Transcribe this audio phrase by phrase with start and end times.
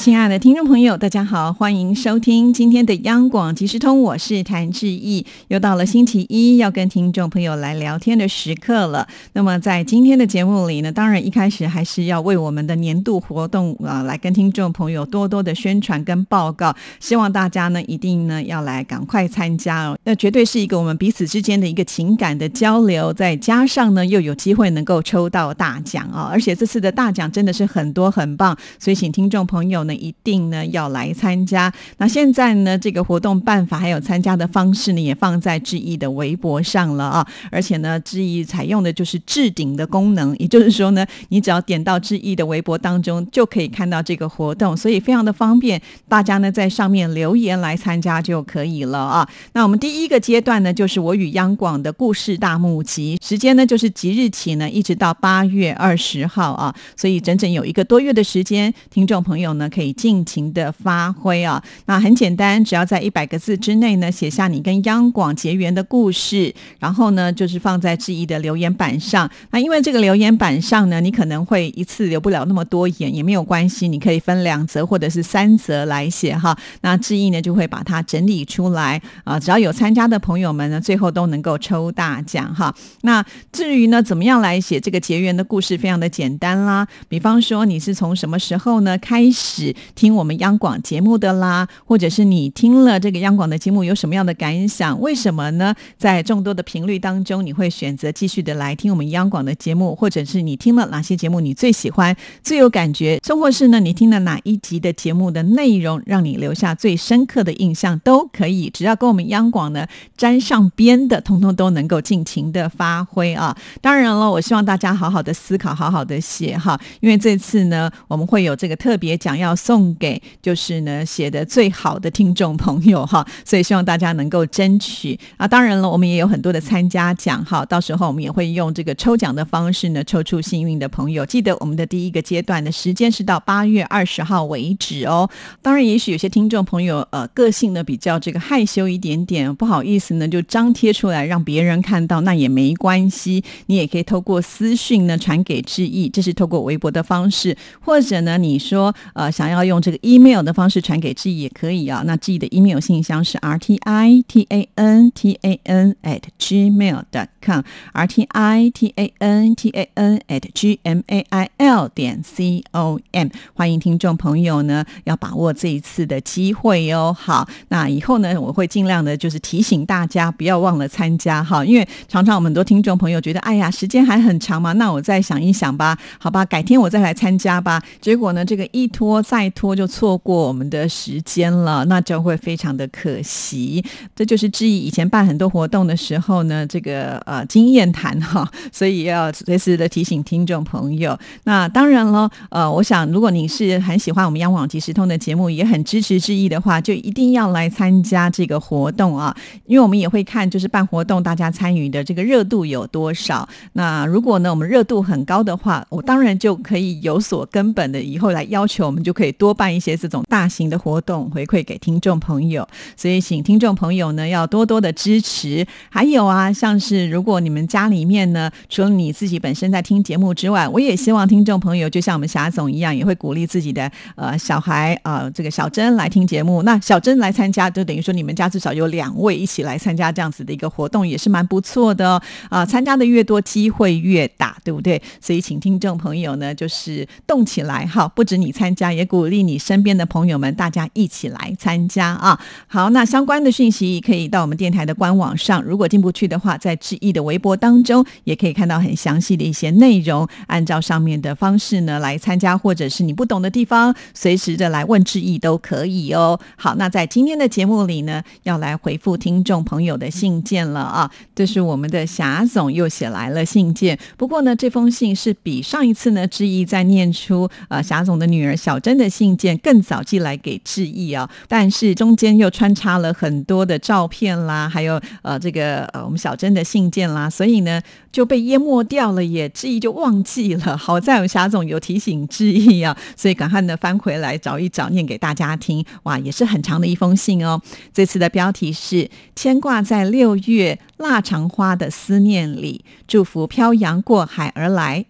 [0.00, 5.26] 亲爱的听众朋友，大家好，欢迎收听今天的央广即时通，我是谭志毅。
[5.48, 9.06] 又到了星期一要跟听众朋友来聊天的时刻了。
[9.34, 16.74] 那么在今天的节目里呢，当然一开始还是要为我们的年度活动啊，来跟听众朋友多多的宣传跟报告。
[16.98, 29.84] 希望大家呢一定呢要来赶快参加哦，那绝对是一个我们彼此之间的一个情感的交流，再加上呢又有机会能够抽到大奖啊，而且这次的大奖真的是很多很棒，所以请听众朋友。
[29.94, 31.72] 一定呢要来参加。
[31.98, 37.26] 那现在呢，这个活动办法还有参加的方式呢，也放在志毅的微博上了啊。
[37.50, 45.80] 而且呢，志毅采用的就是置顶的功能，也就是说呢，你只要点到志毅的微博当中，就可以看到这个活动，所以非常的方便。
[46.08, 49.28] 大家呢在上面留言来参加就可以了啊。
[49.52, 59.79] 那我们第一个阶段呢，就是我与央广的故事大募集，时间呢就是即日起呢，一直到八月二十号啊，所以整整有一个多月的时间，听众朋友呢可以。
[59.80, 61.62] 可以尽情的发挥啊！
[61.86, 69.30] 那很简单，只要在一百个字之内呢，写下你跟央广结缘的故事，然后呢，就是放在志毅的留言板上。
[69.52, 76.54] 那因为这个留言板上呢，你可能会一次留不了那么多言，也没有关系，你可以分两则或者是三则来写哈。
[76.82, 79.40] 那志毅呢，就会把它整理出来啊。
[79.40, 82.74] 只要有参加的朋友们呢，最后都能够抽大奖哈。
[83.00, 86.86] 那至于呢，怎么样来写这个结缘的故事，非常的简单啦。
[87.08, 89.69] 比方说，你是从什么时候呢开始？
[89.94, 95.00] 听我们央广节目的啦，或者是你听了这个央广的节目有什么样的感想？
[95.00, 95.74] 为什么呢？
[95.98, 113.56] 在众多的频率当中，你会选择继续的来听我们央广的节目，或者是你听了哪些节目你最喜欢、最有感觉，甚或是呢你听了哪一集的节目的内容让你留下最深刻的印象，都可以，只要跟我们央广呢沾上边的，通通都能够尽情的发挥啊！
[113.80, 119.54] 当然了，我希望大家好好的思考，好好的写哈，因为这次呢我们会有这个特别奖要。
[119.60, 125.46] 送给就是呢写的最好的听众朋友哈， 所以希望大家能够争取啊。
[125.46, 131.26] 当然了，我们也有很多的参加奖哈，到时候我们也会用这个抽奖的方式呢抽出幸运的朋友。
[131.26, 135.28] 记得我们的第一个阶段的时间是到八月二十号为止哦。
[135.60, 147.54] 当然，也许有些听众朋友呃个性呢比较这个害羞一点点，不好意思呢就张贴出来让别人看到，那也没关系，你也可以透过私讯呢传给志毅，这是透过微博的方式，
[147.84, 149.49] 或者呢你说呃想。
[149.50, 152.02] 要用这个 email 的方式传给志毅也可以啊。
[152.06, 157.62] 那志毅的 email 信箱是 r t i t a n t a n at gmail dot com
[157.92, 161.88] r t i t a n t a n at g m a i l
[161.88, 163.28] 点 c o m。
[163.54, 167.12] 欢迎听众朋友呢，要把握这一次的机会哟。
[167.12, 171.64] 好，那以后呢，我会尽量的，就是提醒大家不要忘了参加哈。
[171.64, 177.82] 因为常常我们很多听众朋友觉得，哎呀，时间还很长嘛，那我再想一想吧，好吧，改天我再来参加吧。
[178.00, 179.39] 结果呢，这个一拖再。
[179.40, 183.82] 拜托，就错过我们的时间了，那就会非常的可惜。
[184.14, 191.18] 这就是志毅以前办很多活动的时候呢，这个呃经验谈哈， 所以要随时的提醒听众朋友。
[191.44, 199.34] 那当然了，呃，我想如果你是很喜欢我们央广即时通的节目，也很支持志毅的话，就一定要来参加这个活动啊，
[199.64, 203.48] 因为我们也会看就是办活动大家参与的这个热度有多少。
[203.72, 209.29] 那如果呢我们热度很高的话，我当然就可以有所根本的以后来要求我们就可以。
[209.32, 212.66] 多办一些这种大型的活动，回馈给听众朋友。
[212.96, 215.66] 所以，请听众朋友呢要多多的支持。
[215.88, 226.62] 还有啊，像是如果你们家里面呢，除了你自己本身在听节目之外，我也希望听众朋友就像我们霞总一样，也会鼓励自己的呃小孩啊，这个小珍来听节目。
[226.62, 232.66] 那小珍来参加，就等于说你们家至少有两位一起来参加这样子的一个活动，也是蛮不错的啊。
[232.66, 235.00] 参加的越多，机会越大，对不对？
[235.20, 239.19] 所以，请听众朋友呢，就是动起来哈，不止你参加，也鼓。
[239.20, 242.40] 鼓励你身边的朋友们，大家一起来参加啊！
[242.66, 245.62] 好，那相关的讯息可以到我们电台的官网上。
[245.62, 250.26] 如果进不去的话，在志毅的微博当中也可以看到很详细的一些内容。
[250.46, 256.40] 按照上面的方式呢来参加，或者是你不懂的地方，随时的来问志毅都可以哦。
[256.56, 261.10] 好，那在今天的节目里呢，要来回复听众朋友的信件了啊！
[261.34, 268.99] 这是我们的霞总又写来了信件，不过呢，这封信是比上一次呢志毅在念出呃霞总的女儿小珍。
[269.00, 277.80] 的信件更早寄来给志毅啊，但是中间又穿插了很多的照片啦，还有呃这个呃我们小珍的信件啦，所以呢
[278.12, 280.76] 就被淹没掉了，也志毅就忘记了。
[280.76, 285.84] 好在我们霞总有提醒志毅啊，所以赶快呢翻回来找一找，念给大家听。
[286.02, 287.60] 哇，也是很长的一封信哦。
[287.92, 295.06] 这次的标题是牵挂在六月腊肠花的思念里，祝福漂洋过海而来。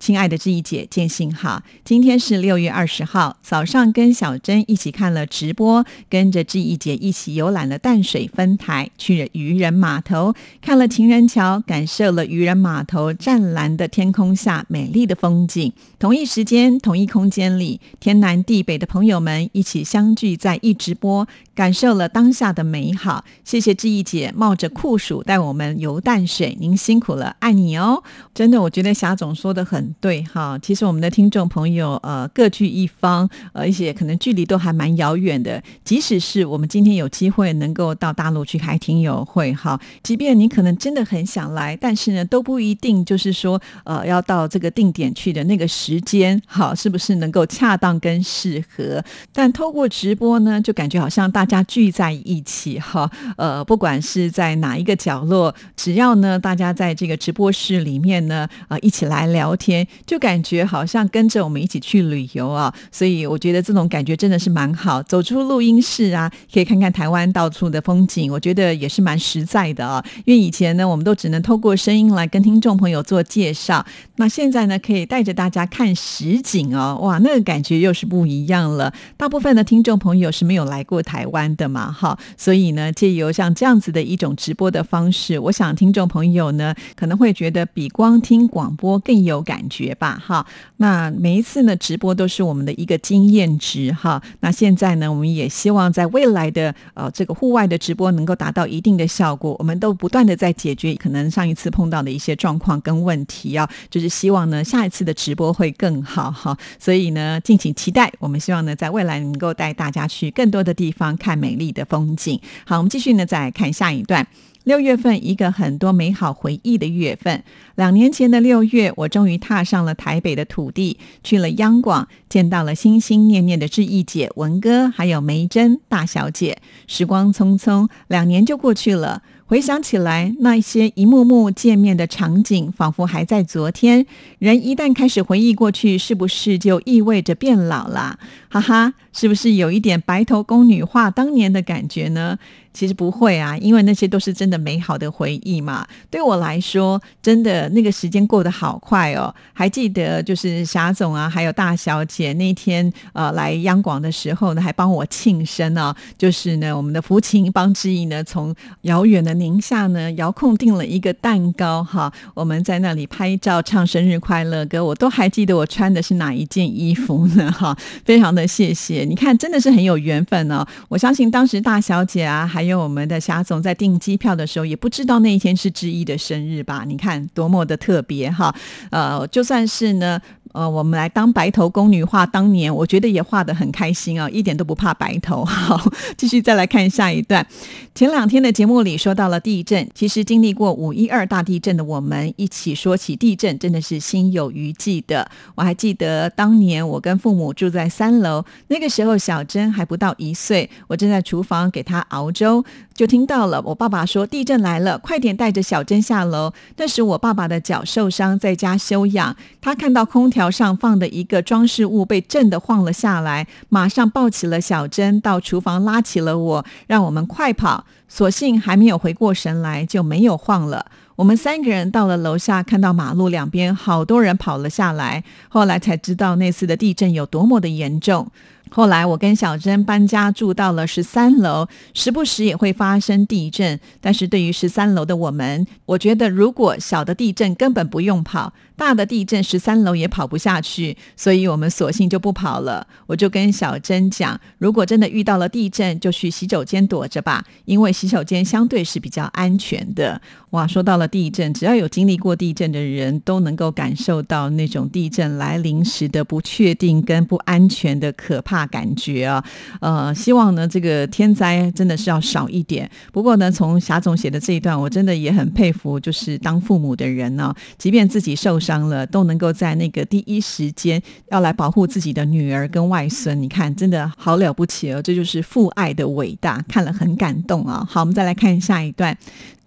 [0.00, 1.62] 亲爱的志毅姐，见信好。
[1.84, 15.70] 今天是六月二十号早上，跟小珍一起看了直播，跟着志毅姐一起游览了淡水分台，去了渔人码头，看了情人桥，感受了渔人码头湛蓝的天空下美丽的风景。
[15.98, 23.22] 同一时间，同一空间里，天南地北的朋友们一起相聚在一直播，感受了当下的美好。
[23.44, 28.02] 谢谢志毅姐冒着酷暑带我们游淡水，您辛苦了，爱你哦！
[28.32, 29.89] 真的，我觉得霞总说的很。
[30.00, 35.62] 对哈，其实我们的听众朋友呃各据一方，呃一些可能距离都还蛮遥远的。
[35.84, 49.02] 即使是我们今天有机会能够到大陆去开听友会哈，即便你可能真的很想来，但是呢都不一定就是说呃要到这个定点去的那个时间好是不是能够恰当跟适合？
[49.32, 59.79] 但透过直播呢，就感觉好像大家聚在一起哈，呃不管是在哪一个角落，只要呢大家在这个直播室里面呢呃一起来聊天。
[60.06, 65.02] 就感觉好像跟着我们一起去旅游啊，所以我觉得这种感觉真的是蛮好。
[65.04, 70.04] 走出录音室啊，可以看看台湾到处的风景，我觉得也是蛮实在的啊。
[70.24, 73.84] 因为以前呢，我们都只能透过声音来跟听众朋友做介绍，
[74.16, 78.92] 那现在呢，可以带着大家看实景哦，哇，那个感觉又是不一样了。
[79.16, 89.69] 大部分的听众朋友是没有来过台湾的嘛，哈，所以呢，借由像这样子的一种直播的方式，我想听众朋友呢可能会觉得比光听广播更有感。
[89.70, 90.44] 觉吧，哈，
[90.76, 94.20] 那每一次呢直播都是我们的一个经验值，哈。
[94.40, 99.56] 那现在呢，我们也希望在未来的呃这个户外的直播能够达到一定的效果。
[99.58, 106.58] 我们都不断的在解决可能上一次碰到的一些状况跟问题啊，就是希望呢下一次的直播会更好，哈。
[106.78, 108.12] 所以呢，敬请期待。
[108.18, 112.40] 我们希望呢在未来能够带大家去更多的地方看美丽的风景。
[112.66, 114.26] 好，我们继续呢再来看下一段。
[114.70, 117.42] 六月份，一个很多美好回忆的月份。
[117.74, 126.58] 两年前的六月，我终于踏上了台北的土地，去了央广，见到了心心念念的志毅姐、文哥，还有梅珍大小姐。
[126.86, 129.22] 时光匆匆，两年就过去了。
[129.46, 134.06] 回想起来，那些一幕幕见面的场景，仿佛还在昨天。
[134.38, 138.20] 人一旦开始回忆过去，是不是就意味着变老了？
[138.48, 142.38] 哈哈，是不是有一点白头宫女话当年的感觉呢？
[142.72, 145.86] 其实不会啊，因为那些都是真的美好的回忆嘛。
[146.08, 149.34] 对我来说，真的那个时间过得好快哦。
[149.52, 155.94] 还记得就是霞总啊，还有大小姐那天呃来央广的时候呢，还帮我庆生啊。
[156.16, 162.12] 就是呢，我们的福琴帮之意呢，从遥远的宁夏呢遥控订了一个蛋糕哈。
[162.34, 167.76] 我们在那里拍照唱生日快乐歌，我都还记得我穿的是哪一件衣服呢哈。
[168.04, 170.64] 非常的谢谢，你看真的是很有缘分哦。
[170.88, 172.59] 我相信当时大小姐啊还。
[172.60, 176.84] 还有我们的霞总在订机票的时候，也不知道那一天是之一的生日吧？
[176.86, 178.54] 你看多么的特别哈！
[178.90, 180.20] 呃，就算是呢。
[180.52, 185.44] 呃，我们来当白头宫女画当年，我觉得也画得很开心啊，一点都不怕白头。
[185.46, 185.80] 好，
[186.16, 187.46] 继续再来看下一段。
[187.94, 195.28] 前两天的节目里说到了地震，其实经历过五一二大地震的我们，一起说起地震，真的是心有余悸的。
[195.54, 202.64] 我还记得当年我跟父母住在三楼，那个时候小珍还不到一岁，我正在厨房给她熬粥，
[203.00, 206.52] 就听到了我爸爸说地震来了，快点带着小珍下楼。
[206.76, 210.50] 那时我爸爸的脚受伤，在家休养，他看到空调。
[210.50, 217.86] 上放的一个装饰物被震得晃了下来，马上抱起了小珍到厨房拉起了我，让我们快跑。
[218.06, 220.84] 所幸还没有回过神来，就没有晃了。
[221.16, 228.30] 我们三个人到了楼下，看到马路两边好多人跑了下来，后来才知道那次的地震有多么的严重。
[228.70, 233.78] 后来我跟小珍搬家住到了十三楼，时不时也会发生地震。
[234.00, 242.86] 但是对于十三楼的我们，我觉得如果小的地震根本不用跑，大的地震十三楼也跑不下去，所以我们索性就不跑了。
[243.06, 250.18] 我就跟小珍讲，如果真的遇到了地震，就去洗手间躲着吧，因为洗手间相对是比较安全的。
[250.52, 258.66] 哇，说到了地震，只要有经历过地震的人都能够感受到那种地震来临时的不确定跟不安全的可怕。
[258.66, 259.44] 感觉啊，
[259.80, 262.90] 呃，希望呢，这个天灾真的是要少一点。
[263.12, 268.69] 不过呢，从霞总写的这一段，我真的也很佩服，就是当父母的人呢，即便自己受伤。
[268.70, 273.42] 伤了，都能够在那个第一时间要来保护自己的女儿跟外孙。
[273.42, 275.02] 你看，真的好了不起哦！
[275.02, 277.84] 这就是父爱的伟大，看了很感动啊。
[277.90, 279.16] 好，我们再来看下一段。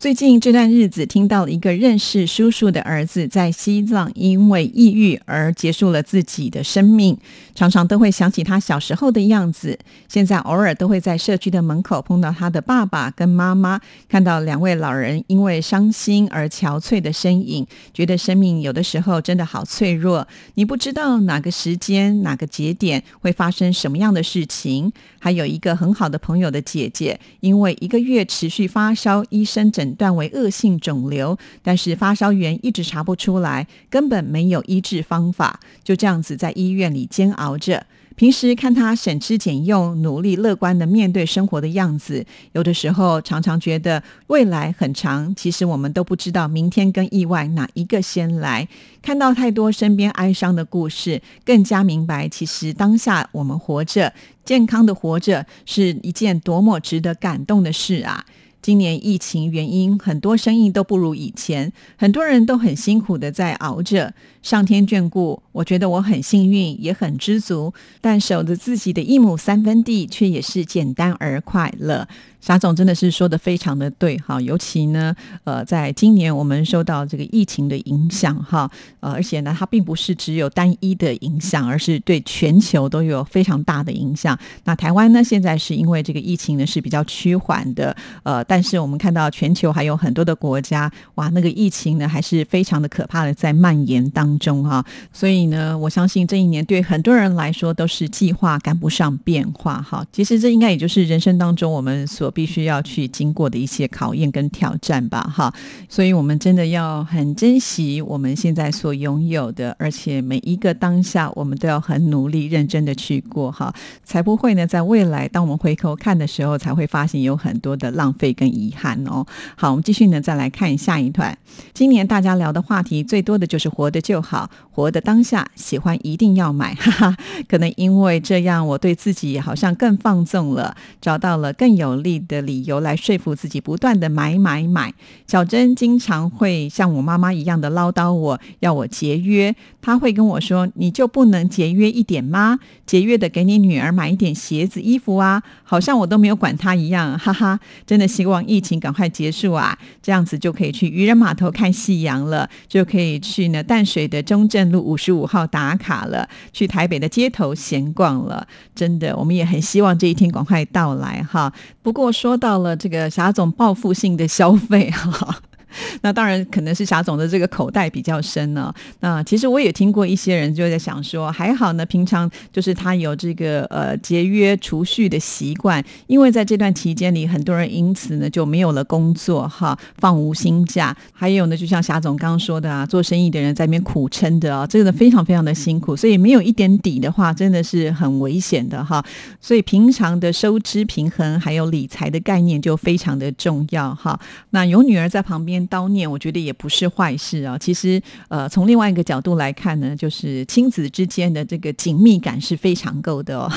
[0.04, 7.18] 最近这段日子，听到了一个认识叔叔的儿子在西藏因为抑郁而结束了自己的生命，
[7.56, 9.80] 常常都会想起他小时候的样子。
[10.10, 13.80] 现在偶尔都会在社区的门口碰到他的爸爸跟妈妈，
[14.10, 20.28] 看到两位老人因为伤心而憔悴的身影，觉得生命有的时候真的好脆弱。
[20.56, 24.92] 你不知道哪个时间、哪个节点会发生什么样的事情。
[25.18, 29.93] 还有一个很好的朋友的姐姐，因为一个月持续发烧，医生诊。
[29.96, 37.86] 断为恶性肿瘤，但是发烧源一直查不出来，根本没有医治方法，就这样子在医院里煎熬着。
[38.16, 48.68] 平时看他省吃俭用、努力乐观的面对生活的样子，有的时候常常觉得未来很长，其实我们都不知道明天跟意外哪一个先来。
[49.02, 54.14] 看到太多身边哀伤的故事，更加明白，其实当下我们活着、
[54.46, 58.24] 健康的活着，是一件多么值得感动的事啊！
[58.64, 64.14] 今年疫情原因，很多生意都不如以前，很多人都很辛苦的在熬着。
[64.42, 67.74] 上天眷顾，我觉得我很幸运，也很知足。
[68.00, 72.08] 但守着自己的一亩三分地，却也是简单而快乐。
[72.44, 78.70] 沙总真的是说的非常的对哈，尤其呢，呃，在今年我们受到这个疫情的影响哈，
[79.00, 84.38] 呃，而且呢，它并不是只有单一的影响，而是对全球都有非常大的影响。
[84.66, 94.34] 那台湾呢，现在是因为这个疫情呢是比较趋缓的，呃，但是我们看到全球还有很多的国家，哇，那个疫情呢还是非常的可怕的在蔓延当。
[94.40, 94.84] 中哈，
[95.14, 100.04] 所以呢，我相信这一年对很多人来说都是计划赶不上变化哈。
[100.12, 105.54] 其实这应该也就是人生当中我们所必须要去经过的一些考验跟挑战吧哈。
[105.88, 113.72] 所以我们真的要很珍惜我们现在所拥有的，而且每一个当下我们都要很努力认真的去过哈，
[114.04, 119.24] 才不会呢在未来当我们回头看的时候，才会发现有很多的浪费跟遗憾哦。
[119.56, 121.38] 好，我们继续呢再来看下一段。
[121.74, 124.24] 今年大家聊的话题最多的就是活得就。
[124.24, 127.18] 好，活的当下，喜欢一定要买， 哈哈。
[127.50, 134.94] 可能因为这样，我对自己好像更放纵了，找到了更有利的理由来说服自己，不断的买买买。
[135.26, 139.54] 小珍经常会像我妈妈一样的唠叨我，要我节约。
[139.82, 142.60] 她会跟我说：“你就不能节约一点吗？
[142.86, 154.04] 节约的给你女儿买一点鞋子、衣服啊，好像我都没有管她一样，哈哈。”真的希望疫情赶快结束啊，这样子就可以去渔人码头看夕阳了，就可以去呢淡水。
[154.14, 161.52] 的中正路五十五号打卡了，去台北的街头闲逛了，真的，我们也很希望这一天赶快到来哈。
[161.82, 165.42] 不过说到了这个霞总报复性的消费哈。
[166.02, 168.74] 那当然可能是霞总的这个口袋比较深呢。
[169.00, 180.96] 那其实我也听过一些人就在想说，还好呢，平常就是他有这个呃节约储蓄的习惯，因为在这段期间里，很多人因此呢就没有了工作哈，放无薪假。
[181.12, 189.04] 还有呢，就像霞总刚刚说的啊，做生意的人在那边苦撑的啊，这个非常非常的辛苦，所以没有一点底的话，真的是很危险的哈。
[189.40, 194.20] 所以平常的收支平衡还有理财的概念就非常的重要哈。
[194.52, 195.63] 那有女儿在旁边。
[195.68, 197.58] 叨念，我觉得也不是坏事啊。
[197.58, 203.52] 其实，呃，从另外一个角度来看呢，就是亲子之间的这个紧密感是非常够的哦。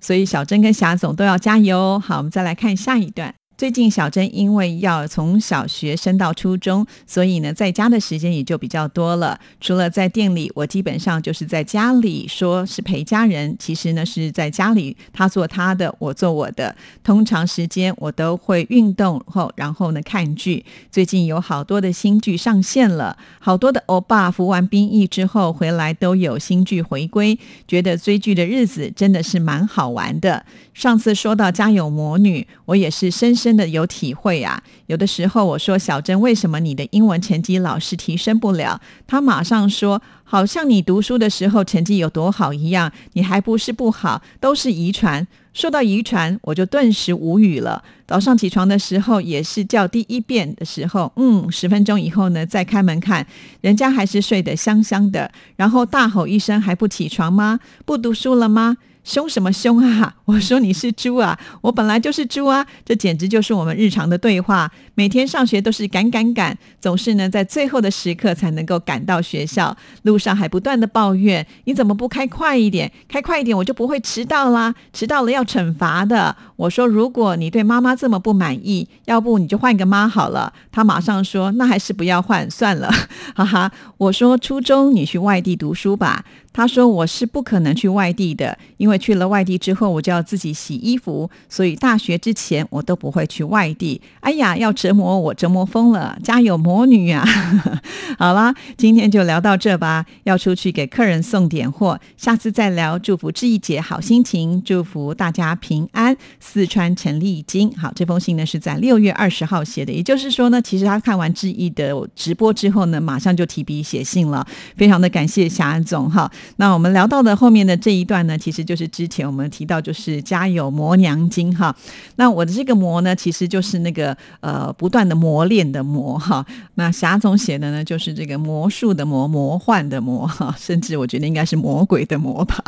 [0.00, 1.98] 所以，小珍跟霞总都要加油。
[1.98, 3.34] 好，我们再来看下一段。
[3.56, 9.38] 最近小珍因为要从小学升到初中，所以呢，在家的时间也就比较多了。
[9.60, 16.74] 除了在店里，我基本上就是在家里，说是陪家人，其实呢是在家里，他做他的，我做我的。
[17.04, 20.64] 通常时间我都会运动后，然后呢看剧。
[20.90, 30.44] 最近有好多的新剧上线了，好多的欧巴服完兵役之后回来都有新剧回归，觉得追剧的日子真的是蛮好玩的。
[30.72, 34.62] 上次说到《家有魔女》，我也是深深的有体会啊。
[34.86, 38.80] 有的时候我说小珍，为什么你的英文成绩老是提升不了？
[39.06, 45.26] 他马上说，好像你读书的时候成绩有多好一样，你还不是不好，都是遗传。
[45.52, 47.84] 说到遗传，我就顿时无语了。
[48.08, 53.24] 早上起床的时候也是叫第一遍的时候，嗯，十分钟以后呢再开门看，
[53.60, 57.60] 人家还是睡得香香的，然后大吼一声，还不起床吗？
[57.84, 58.76] 不读书了吗？
[59.04, 60.16] 凶什么凶啊！
[60.24, 61.38] 我说你是猪啊！
[61.60, 62.66] 我本来就是猪啊！
[62.84, 64.70] 这简直就是我们日常的对话。
[64.94, 72.90] 每天上学都是赶赶赶，总是呢在最后的时刻才能够赶到学校，路上还不断的抱怨：你怎么不开快一点？
[73.06, 74.74] 开快一点我就不会迟到啦！
[74.92, 76.34] 迟到了要惩罚的。
[76.56, 80.52] 我说如果你对妈妈这么不满意，要不你就换个妈好了。
[80.70, 82.88] 他马上说那还是不要换算了，
[83.34, 83.72] 哈哈。
[83.98, 86.24] 我说初中你去外地读书吧。
[86.56, 94.00] 他说：“我是不可能去外地的，因为去了外地之后，我就要自己洗衣服，所以大学之前我都不会去外地。
[94.20, 96.16] 哎呀，要折磨我，折磨疯了！
[96.22, 97.26] 家有，魔女啊！
[98.16, 100.06] 好啦，今天就聊到这吧。
[100.22, 102.96] 要出去给客人送点货，下次再聊。
[103.00, 106.16] 祝福志毅姐好心情，祝福大家平安。
[106.46, 114.46] 四川陈丽金，好，这封信呢是在六月二十号写的，也就是说呢，其实他看完志毅的直播之后呢，马上就提笔写信了，
[114.76, 121.74] 非常的感谢霞总哈。”那我们聊到的后面的这一段呢，其实就是之前我们提到，就是家有磨娘经哈。
[122.16, 126.44] 那我的这个磨呢，其实就是那个呃不断的磨练的磨哈。
[126.74, 132.62] 那霞总写的呢，就是这个魔术的魔，魔幻的魔哈，甚至我觉得应该是魔鬼的魔吧。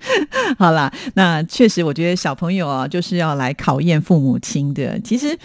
[0.58, 5.38] 好啦，那确实我觉得小朋友啊，就是要来考验父母亲的，其实。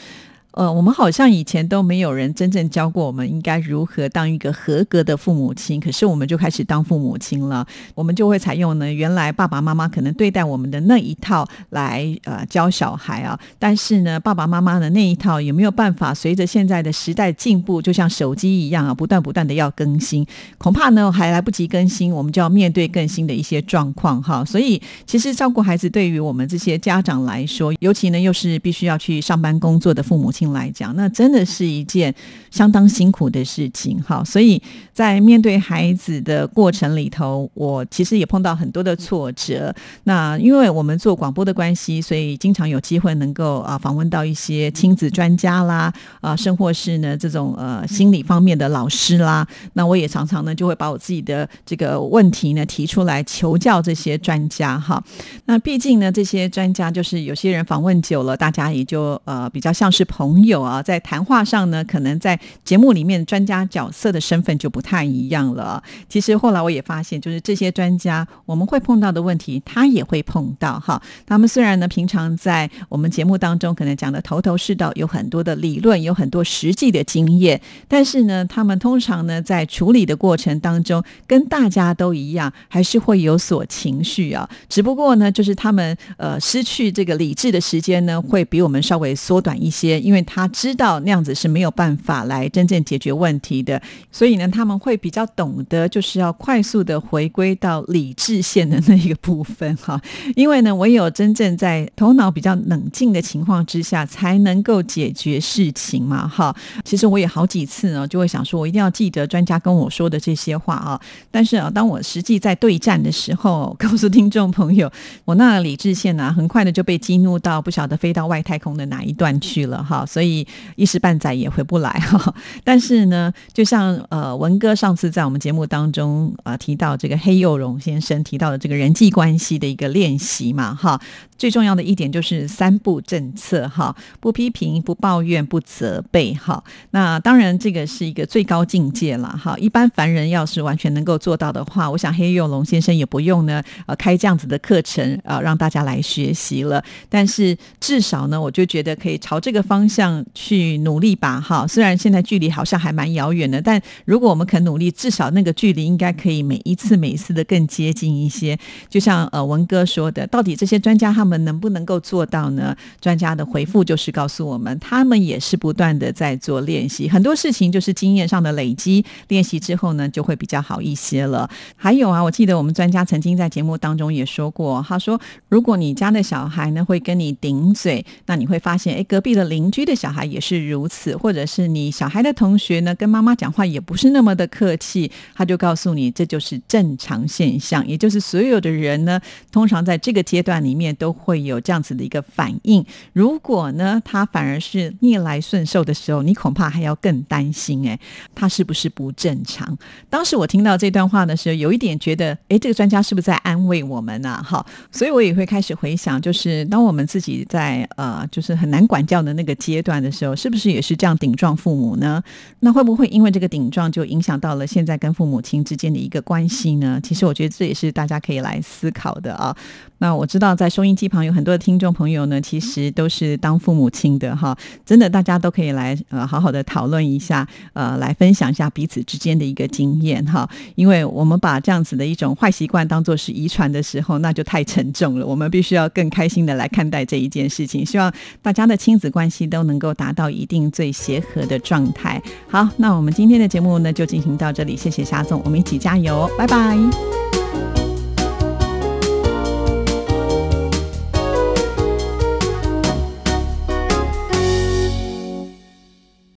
[0.54, 20.24] 呃，我们好像以前都没有人真正教过我们应该如何当一个合格的父母亲，可是我们就开始当父母亲了，我们就会采用呢原来爸爸妈妈可能对待我们的那一套来呃教小孩啊，但是呢爸爸妈妈的那一套有没有办法随着现在的时代进步，就像手机一样啊，不断不断的要更新，
[20.60, 30.43] 恐怕呢还来不及更新，我们就要面对更新的一些状况哈，所以其实照顾孩子对于我们这些家长来说，尤其呢又是必须要去上班工作的父母亲。
[30.52, 32.14] 来讲，那真的是一件
[32.52, 34.02] 相当辛苦的事情。
[34.02, 39.74] 哈，所以在面对孩子的过程里头，我其实也碰到很多的挫折。
[40.04, 49.48] 那因为我们做广播的关系，所以经常有机会能够啊访问到一些亲子专家啦，啊，甚或是呢这种呃心理方面的老师啦。
[49.74, 55.02] 那我也常常呢就会把我自己的这个问题呢提出来求教这些专家哈。
[55.46, 60.33] 那毕竟呢这些专家就是有些人访问久了，大家也就呃比较像是朋。
[60.34, 65.82] 朋友啊，在谈话上呢，可能在节目里面专家角色的身份就不太一样了。
[66.10, 71.00] 其实后来我也发现，就是这些专家我们会碰到的问题，他也会碰到哈。
[71.28, 84.50] 他们虽然呢，平常在我们节目当中可能讲的头头是道，有很多的理论，有很多实际的经验，但是呢，他们通常呢，在处理的过程当中，跟大家都一样，还是会有所情绪啊。
[84.68, 90.23] 只不过呢，就是他们呃失去这个理智的时间呢，会比我们稍微缩短一些，因为。
[90.24, 93.82] 他知道那样子是没有办法来真正解决问题的，
[94.12, 100.00] 所以呢，他们会比较懂得，就是要快速的回归到理智线的那一个部分哈。
[100.36, 106.56] 因为呢，唯有真正在头脑比较冷静的情况之下，才能够解决事情嘛哈。
[106.84, 111.00] 其实我也好几次呢，就会想说，我一定要记得专家跟我说的这些话啊。
[111.32, 114.92] 但是啊，当我实际在对战的时候， 告诉听众朋友，
[115.26, 120.06] 我那理智线呢，很快的就被激怒到不晓得飞到外太空的哪一段去了哈。
[120.14, 120.46] 所以
[120.76, 121.90] 一时半载也回不来。
[121.90, 131.02] 哈，但是呢，就像呃文哥上次在我们节目当中啊提到这个黑幼荣先生提到的这个人际关系的一个练习嘛哈，
[131.44, 136.64] 最重要的一点就是三不政策哈，不批评、不抱怨、不责备哈。
[136.92, 139.54] 那当然这个是一个最高境界了哈。
[139.58, 146.82] 一般凡人要是完全能够做到的话，我想黑幼龙先生也不用呢呃开这样子的课程啊让大家来学习了。
[147.10, 150.26] 但是至少呢，我就觉得可以朝这个方向。
[150.34, 151.68] 去努力吧，哈！
[151.68, 158.58] 虽然现在距离好像还蛮遥远的，但如果我们肯努力，至少那个距离应该可以每一次每一次的更接近一些。
[158.90, 162.76] 就像呃文哥说的，到底这些专家他们能不能够做到呢？
[163.02, 171.50] 专家的回复就是告诉我们，他们也是不断的在做练习，很多事情就是经验上的累积，练习之后呢就会比较好一些了。
[171.76, 175.20] 还有啊，我记得我们专家曾经在节目当中也说过，他说
[175.50, 179.94] 如果你家的小孩呢会跟你顶嘴，那你会发现，哎，隔壁的邻居的。
[180.04, 192.84] 小孩也是如此，或者是你小孩的同学呢，跟妈妈讲话也不是那么的客气，他就告诉你这就是正常现象，也就是所有的人呢，通常在这个阶段里面都会有这样子的一个反应。
[193.12, 198.00] 如果呢，他反而是逆来顺受的时候，你恐怕还要更担心，哎，
[198.34, 199.78] 他是不是不正常？
[200.10, 204.42] 当时我听到这段话的时候，有一点觉得，哎，这个专家是不是在安慰我们呢？
[204.42, 209.74] 哈，所以我也会开始回想，就是当我们自己在呃，就是很难管教的那个阶。
[209.74, 212.22] 阶段的时候，是不是也是这样顶撞父母呢？
[212.60, 217.00] 那会不会因为这个顶撞就影响到了现在跟父母亲之间的一个关系呢？
[217.02, 219.58] 其实我觉得这也是大家可以来思考的啊。
[219.98, 230.50] 那我知道在收音机一旁有很多的听众朋友呢，其实都是当父母亲的哈，真的大家都可以来呃好好的讨论一下，呃，来分享一下彼此之间的一个经验哈。
[230.76, 235.26] 因为我们把这样子的一种坏习惯当做是遗传的时候，那就太沉重了。
[235.26, 237.86] 我们必须要更开心的来看待这一件事情。
[237.86, 238.12] 希望
[238.42, 242.22] 大家的亲子关系都能够达到一定最协和的状态。
[242.48, 247.43] 好，那我们今天的节目呢就进行到这里，谢谢夏总，我们一起加油，拜拜。